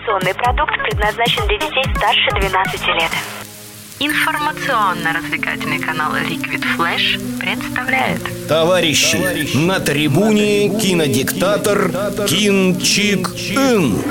Информационный 0.00 0.34
продукт 0.34 0.72
предназначен 0.82 1.46
для 1.46 1.58
детей 1.58 1.84
старше 1.94 2.30
12 2.48 2.86
лет. 2.86 3.10
Информационно-развлекательный 3.98 5.78
канал 5.78 6.14
Liquid 6.14 6.64
Flash 6.78 7.38
представляет 7.38 8.48
Товарищи, 8.48 9.54
на 9.58 9.78
трибуне 9.78 10.70
кинодиктатор 10.80 11.90
Кин 12.26 12.80
Чик 12.80 13.28
Ин. 13.50 14.02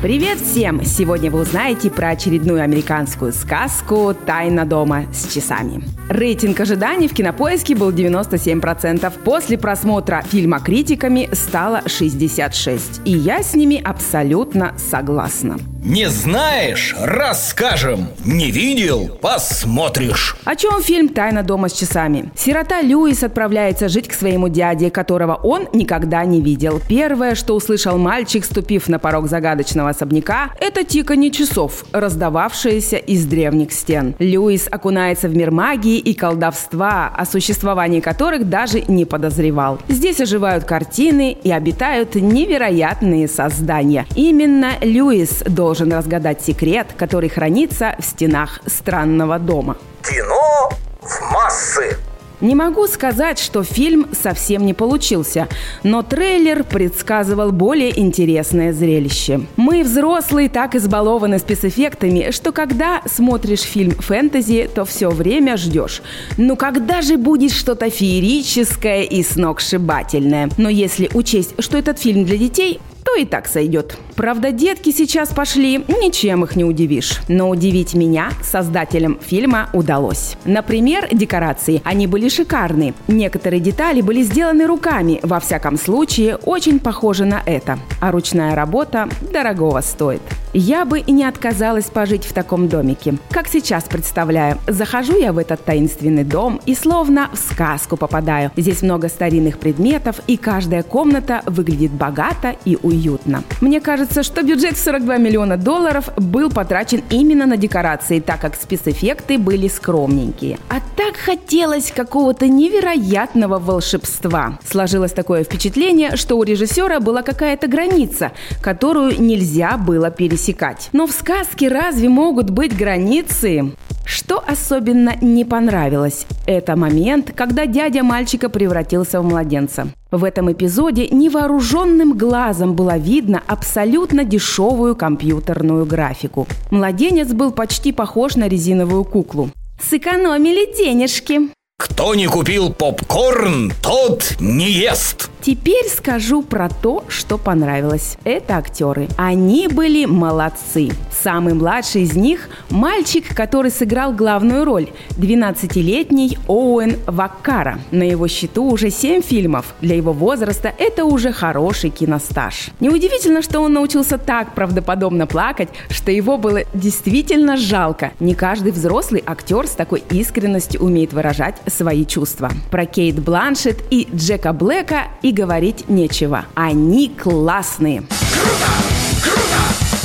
Привет 0.00 0.38
всем! 0.38 0.84
Сегодня 0.84 1.28
вы 1.28 1.40
узнаете 1.40 1.90
про 1.90 2.10
очередную 2.10 2.62
американскую 2.62 3.32
сказку 3.32 4.14
«Тайна 4.14 4.64
дома 4.64 5.06
с 5.12 5.34
часами». 5.34 5.82
Рейтинг 6.08 6.60
ожиданий 6.60 7.08
в 7.08 7.14
кинопоиске 7.14 7.74
был 7.74 7.90
97%. 7.90 9.12
После 9.24 9.58
просмотра 9.58 10.22
фильма 10.22 10.60
критиками 10.60 11.28
стало 11.32 11.82
66%. 11.84 13.00
И 13.06 13.10
я 13.10 13.42
с 13.42 13.54
ними 13.54 13.82
абсолютно 13.82 14.72
согласна. 14.78 15.58
Не 15.88 16.10
знаешь? 16.10 16.94
Расскажем. 17.00 18.08
Не 18.22 18.50
видел? 18.50 19.08
Посмотришь. 19.22 20.36
О 20.44 20.54
чем 20.54 20.82
фильм 20.82 21.08
«Тайна 21.08 21.42
дома 21.42 21.70
с 21.70 21.72
часами»? 21.72 22.30
Сирота 22.36 22.82
Льюис 22.82 23.22
отправляется 23.22 23.88
жить 23.88 24.06
к 24.06 24.12
своему 24.12 24.50
дяде, 24.50 24.90
которого 24.90 25.36
он 25.36 25.66
никогда 25.72 26.26
не 26.26 26.42
видел. 26.42 26.82
Первое, 26.90 27.34
что 27.34 27.56
услышал 27.56 27.96
мальчик, 27.96 28.44
ступив 28.44 28.88
на 28.88 28.98
порог 28.98 29.30
загадочного 29.30 29.88
особняка, 29.88 30.50
это 30.60 30.84
тиканье 30.84 31.30
часов, 31.30 31.86
раздававшиеся 31.92 32.96
из 32.98 33.24
древних 33.24 33.72
стен. 33.72 34.14
Льюис 34.18 34.68
окунается 34.70 35.28
в 35.28 35.34
мир 35.34 35.50
магии 35.50 35.96
и 35.96 36.12
колдовства, 36.12 37.10
о 37.16 37.24
существовании 37.24 38.00
которых 38.00 38.50
даже 38.50 38.82
не 38.88 39.06
подозревал. 39.06 39.78
Здесь 39.88 40.20
оживают 40.20 40.64
картины 40.64 41.34
и 41.42 41.50
обитают 41.50 42.14
невероятные 42.14 43.26
создания. 43.26 44.04
Именно 44.14 44.72
Льюис 44.82 45.44
должен 45.46 45.77
разгадать 45.84 46.42
секрет, 46.42 46.88
который 46.96 47.28
хранится 47.28 47.96
в 47.98 48.04
стенах 48.04 48.60
странного 48.66 49.38
дома. 49.38 49.76
Кино 50.02 50.70
в 51.00 51.32
массы. 51.32 51.96
Не 52.40 52.54
могу 52.54 52.86
сказать, 52.86 53.40
что 53.40 53.64
фильм 53.64 54.06
совсем 54.12 54.64
не 54.64 54.72
получился, 54.72 55.48
но 55.82 56.02
трейлер 56.02 56.62
предсказывал 56.62 57.50
более 57.50 57.98
интересное 57.98 58.72
зрелище. 58.72 59.40
Мы, 59.56 59.82
взрослые, 59.82 60.48
так 60.48 60.76
избалованы 60.76 61.40
спецэффектами, 61.40 62.30
что 62.30 62.52
когда 62.52 63.02
смотришь 63.06 63.62
фильм 63.62 63.90
фэнтези, 63.90 64.70
то 64.72 64.84
все 64.84 65.10
время 65.10 65.56
ждешь. 65.56 66.00
Ну 66.36 66.54
когда 66.54 67.02
же 67.02 67.16
будет 67.16 67.50
что-то 67.50 67.90
феерическое 67.90 69.02
и 69.02 69.24
сногсшибательное? 69.24 70.48
Но 70.58 70.68
если 70.68 71.10
учесть, 71.14 71.54
что 71.58 71.76
этот 71.76 71.98
фильм 71.98 72.24
для 72.24 72.38
детей, 72.38 72.80
то 73.04 73.14
и 73.16 73.24
так 73.24 73.46
сойдет. 73.46 73.96
Правда, 74.16 74.52
детки 74.52 74.90
сейчас 74.90 75.30
пошли, 75.30 75.84
ничем 75.88 76.44
их 76.44 76.56
не 76.56 76.64
удивишь. 76.64 77.20
Но 77.28 77.50
удивить 77.50 77.94
меня 77.94 78.30
создателям 78.42 79.18
фильма 79.20 79.70
удалось. 79.72 80.36
Например, 80.44 81.08
декорации. 81.12 81.80
Они 81.84 82.06
были 82.06 82.28
шикарны. 82.28 82.94
Некоторые 83.06 83.60
детали 83.60 84.00
были 84.00 84.22
сделаны 84.22 84.66
руками. 84.66 85.20
Во 85.22 85.40
всяком 85.40 85.78
случае, 85.78 86.36
очень 86.36 86.80
похожи 86.80 87.24
на 87.24 87.42
это. 87.44 87.78
А 88.00 88.10
ручная 88.10 88.54
работа 88.54 89.08
дорогого 89.32 89.80
стоит. 89.80 90.22
Я 90.54 90.84
бы 90.86 91.00
и 91.00 91.12
не 91.12 91.24
отказалась 91.24 91.86
пожить 91.86 92.24
в 92.24 92.32
таком 92.32 92.68
домике. 92.68 93.18
Как 93.30 93.48
сейчас 93.48 93.84
представляю, 93.84 94.58
захожу 94.66 95.16
я 95.18 95.32
в 95.32 95.38
этот 95.38 95.62
таинственный 95.64 96.24
дом 96.24 96.60
и 96.64 96.74
словно 96.74 97.28
в 97.32 97.36
сказку 97.36 97.96
попадаю. 97.96 98.50
Здесь 98.56 98.82
много 98.82 99.08
старинных 99.08 99.58
предметов, 99.58 100.20
и 100.26 100.36
каждая 100.36 100.82
комната 100.82 101.42
выглядит 101.44 101.90
богато 101.90 102.56
и 102.64 102.78
уютно. 102.82 103.44
Мне 103.60 103.80
кажется, 103.80 104.22
что 104.22 104.42
бюджет 104.42 104.76
в 104.76 104.82
42 104.82 105.18
миллиона 105.18 105.56
долларов 105.56 106.08
был 106.16 106.50
потрачен 106.50 107.02
именно 107.10 107.46
на 107.46 107.56
декорации, 107.56 108.20
так 108.20 108.40
как 108.40 108.54
спецэффекты 108.54 109.38
были 109.38 109.68
скромненькие. 109.68 110.58
А 110.70 110.80
так 110.96 111.16
хотелось 111.16 111.92
какого-то 111.92 112.48
невероятного 112.48 113.58
волшебства. 113.58 114.58
Сложилось 114.66 115.12
такое 115.12 115.44
впечатление, 115.44 116.16
что 116.16 116.36
у 116.36 116.42
режиссера 116.42 117.00
была 117.00 117.22
какая-то 117.22 117.68
граница, 117.68 118.32
которую 118.62 119.20
нельзя 119.20 119.76
было 119.76 120.10
пересечь 120.10 120.47
пересекать. 120.48 120.88
Но 120.92 121.06
в 121.06 121.12
сказке 121.12 121.68
разве 121.68 122.08
могут 122.08 122.50
быть 122.50 122.76
границы? 122.76 123.72
Что 124.04 124.42
особенно 124.46 125.16
не 125.20 125.44
понравилось? 125.44 126.26
Это 126.46 126.76
момент, 126.76 127.32
когда 127.36 127.66
дядя 127.66 128.02
мальчика 128.02 128.48
превратился 128.48 129.20
в 129.20 129.24
младенца. 129.24 129.88
В 130.10 130.24
этом 130.24 130.50
эпизоде 130.50 131.08
невооруженным 131.08 132.16
глазом 132.16 132.74
было 132.74 132.96
видно 132.96 133.42
абсолютно 133.46 134.24
дешевую 134.24 134.96
компьютерную 134.96 135.84
графику. 135.84 136.46
Младенец 136.70 137.28
был 137.28 137.52
почти 137.52 137.92
похож 137.92 138.36
на 138.36 138.48
резиновую 138.48 139.04
куклу. 139.04 139.50
Сэкономили 139.82 140.74
денежки. 140.74 141.50
Кто 141.78 142.14
не 142.14 142.26
купил 142.26 142.72
попкорн, 142.72 143.72
тот 143.82 144.36
не 144.40 144.70
ест. 144.70 145.27
Теперь 145.40 145.86
скажу 145.88 146.42
про 146.42 146.68
то, 146.68 147.04
что 147.08 147.38
понравилось. 147.38 148.16
Это 148.24 148.56
актеры. 148.56 149.08
Они 149.16 149.68
были 149.68 150.04
молодцы. 150.04 150.90
Самый 151.10 151.54
младший 151.54 152.02
из 152.02 152.14
них– 152.14 152.48
мальчик, 152.70 153.34
который 153.34 153.70
сыграл 153.70 154.12
главную 154.12 154.64
роль– 154.64 154.88
12-летний 155.10 156.38
Оуэн 156.46 156.96
Ваккара. 157.06 157.78
На 157.90 158.02
его 158.02 158.28
счету 158.28 158.70
уже 158.70 158.90
7 158.90 159.22
фильмов. 159.22 159.74
Для 159.80 159.96
его 159.96 160.12
возраста 160.12 160.72
это 160.76 161.04
уже 161.04 161.32
хороший 161.32 161.90
киностаж. 161.90 162.70
Неудивительно, 162.80 163.42
что 163.42 163.60
он 163.60 163.72
научился 163.72 164.18
так 164.18 164.54
правдоподобно 164.54 165.26
плакать, 165.26 165.68
что 165.90 166.10
его 166.10 166.36
было 166.36 166.60
действительно 166.74 167.56
жалко. 167.56 168.12
Не 168.20 168.34
каждый 168.34 168.72
взрослый 168.72 169.22
актер 169.24 169.66
с 169.66 169.72
такой 169.72 170.02
искренностью 170.10 170.82
умеет 170.82 171.12
выражать 171.12 171.56
свои 171.66 172.04
чувства. 172.04 172.50
Про 172.70 172.86
Кейт 172.86 173.18
Бланшет 173.20 173.82
и 173.90 174.08
Джека 174.14 174.52
Блэка 174.52 175.04
и 175.28 175.32
говорить 175.32 175.88
нечего. 175.88 176.46
Они 176.54 177.08
классные. 177.08 178.02
Круто! 178.32 179.52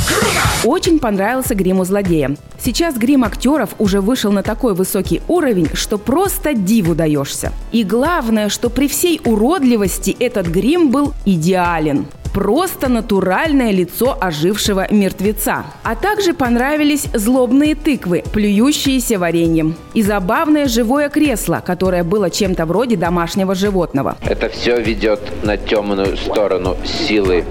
Круто! 0.07 0.67
Очень 0.67 0.99
понравился 0.99 1.55
грим 1.55 1.79
у 1.79 1.85
злодея. 1.85 2.35
Сейчас 2.59 2.95
грим 2.95 3.23
актеров 3.23 3.69
уже 3.79 4.01
вышел 4.01 4.31
на 4.31 4.43
такой 4.43 4.73
высокий 4.73 5.21
уровень, 5.27 5.69
что 5.73 5.97
просто 5.97 6.53
диву 6.53 6.93
даешься. 6.93 7.53
И 7.71 7.83
главное, 7.83 8.49
что 8.49 8.69
при 8.69 8.87
всей 8.87 9.21
уродливости 9.23 10.15
этот 10.19 10.47
грим 10.47 10.91
был 10.91 11.13
идеален 11.25 12.05
просто 12.33 12.89
натуральное 12.89 13.71
лицо 13.71 14.17
ожившего 14.19 14.91
мертвеца. 14.91 15.65
А 15.83 15.95
также 15.95 16.33
понравились 16.33 17.07
злобные 17.13 17.75
тыквы, 17.75 18.23
плюющиеся 18.33 19.19
вареньем. 19.19 19.75
И 19.93 20.01
забавное 20.01 20.67
живое 20.67 21.09
кресло, 21.09 21.63
которое 21.65 22.03
было 22.03 22.29
чем-то 22.29 22.65
вроде 22.65 22.97
домашнего 22.97 23.55
животного. 23.55 24.17
Это 24.21 24.49
все 24.49 24.81
ведет 24.81 25.19
на 25.43 25.57
темную 25.57 26.17
сторону 26.17 26.75
силы. 26.83 27.45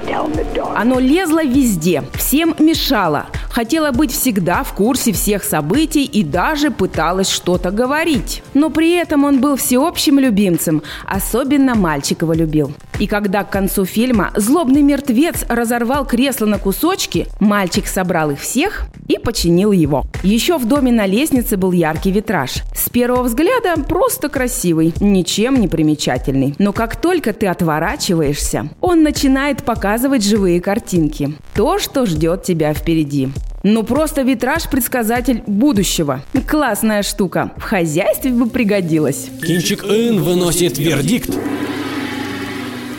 Оно 0.75 0.99
лезло 0.99 1.44
везде, 1.44 2.03
всем 2.14 2.54
мешало, 2.59 3.26
хотела 3.53 3.93
быть 3.93 4.13
всегда 4.13 4.65
в 4.65 4.73
курсе 4.73 5.13
всех 5.13 5.45
событий 5.45 6.05
и 6.05 6.25
даже 6.25 6.71
пыталась 6.71 7.29
что-то 7.29 7.71
говорить. 7.71 8.43
Но 8.55 8.71
при 8.71 8.93
этом 8.93 9.25
он 9.25 9.41
был 9.41 9.57
всеобщим 9.57 10.19
любимцем, 10.19 10.83
особенно 11.07 11.75
мальчик 11.75 12.23
его 12.23 12.33
любил. 12.33 12.73
И 12.99 13.07
когда 13.07 13.45
к 13.45 13.51
концу 13.51 13.85
фильма 13.85 14.31
злобный 14.37 14.83
мертвец 14.83 15.45
разорвал 15.49 16.07
кресло 16.07 16.47
на 16.47 16.59
кусочки, 16.59 17.27
мальчик 17.41 17.87
собрал 17.87 18.31
их 18.31 18.41
всех 18.41 18.87
и 19.09 19.19
починил 19.19 19.73
его. 19.73 20.05
Еще 20.23 20.57
в 20.57 20.67
доме 20.67 20.93
на 20.93 21.07
лестнице 21.07 21.57
был 21.57 21.73
яркий 21.73 22.12
витраж. 22.12 22.62
С 22.75 22.89
первого 22.89 23.25
взгляда 23.25 23.75
просто 23.83 24.29
красивый, 24.29 24.95
ничем 25.01 25.61
не 25.61 25.69
примечательный. 25.69 26.55
Но 26.59 26.73
как 26.73 26.97
только 26.97 27.33
ты 27.33 27.47
отворачиваешься, 27.47 28.69
он 28.81 29.03
начинает 29.03 29.65
показывать 29.65 30.25
живые 30.25 30.61
картинки. 30.61 31.35
То, 31.55 31.79
что 31.79 32.07
ждет 32.07 32.44
тебя 32.44 32.73
впереди. 32.73 33.31
Ну 33.62 33.85
просто 33.85 34.23
витраж-предсказатель 34.23 35.43
будущего. 35.47 36.23
Классная 36.49 37.03
штука. 37.03 37.53
В 37.56 37.62
хозяйстве 37.62 38.32
бы 38.32 38.49
пригодилась. 38.50 39.29
Кинчик 39.47 39.85
Ин 39.85 40.20
выносит 40.20 40.79
вердикт. 40.79 41.31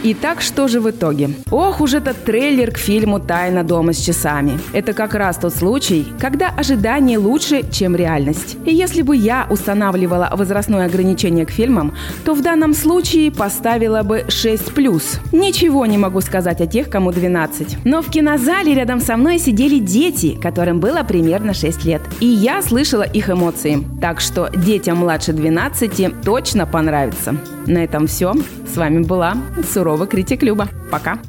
Итак, 0.05 0.41
что 0.41 0.67
же 0.67 0.81
в 0.81 0.89
итоге? 0.89 1.29
Ох 1.50 1.79
уж 1.79 1.94
этот 1.94 2.25
трейлер 2.25 2.71
к 2.71 2.77
фильму 2.77 3.21
«Тайна 3.21 3.63
дома 3.63 3.94
с 3.94 4.01
часами». 4.01 4.59
Это 4.73 4.91
как 4.91 5.13
раз 5.13 5.38
тот 5.38 5.55
случай, 5.55 6.05
когда 6.19 6.50
ожидание 6.50 7.17
лучше, 7.17 7.63
чем 7.71 7.95
реальность. 7.95 8.57
И 8.65 8.75
если 8.75 9.01
бы 9.01 9.15
я 9.15 9.47
устанавливала 9.50 10.29
возрастное 10.33 10.88
ограничение 10.88 11.45
к 11.45 11.51
фильмам, 11.51 11.94
то 12.25 12.33
в 12.33 12.41
данном 12.41 12.73
случае 12.73 13.31
поставила 13.31 14.03
бы 14.03 14.25
6+. 14.27 15.19
Ничего 15.31 15.85
не 15.85 15.97
могу 15.97 16.19
сказать 16.19 16.59
о 16.59 16.67
тех, 16.67 16.89
кому 16.89 17.13
12. 17.13 17.85
Но 17.85 18.01
в 18.01 18.09
кинозале 18.09 18.73
рядом 18.73 19.00
со 19.00 19.15
мной 19.15 19.39
сидели 19.39 19.79
дети, 19.79 20.38
которым 20.38 20.81
было 20.81 21.03
примерно 21.03 21.53
6 21.53 21.85
лет. 21.85 22.01
И 22.19 22.25
я 22.25 22.61
слышала 22.61 23.03
их 23.03 23.29
эмоции. 23.29 23.81
Так 24.01 24.19
что 24.19 24.50
детям 24.53 24.97
младше 24.97 25.31
12 25.31 26.21
точно 26.25 26.65
понравится. 26.65 27.38
На 27.68 27.83
этом 27.83 28.07
все. 28.07 28.33
С 28.71 28.77
вами 28.77 29.04
была 29.04 29.38
Сурова 29.74 30.06
Критик 30.06 30.44
Люба. 30.44 30.68
Пока. 30.92 31.19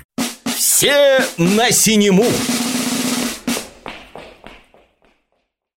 Все 0.56 1.20
на 1.38 1.70
синему. 1.70 2.24